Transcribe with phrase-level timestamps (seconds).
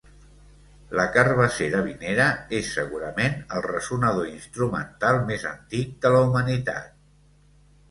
[0.99, 2.25] La carbassera vinera
[2.61, 6.93] és segurament el ressonador instrumental més antic de la humanitat.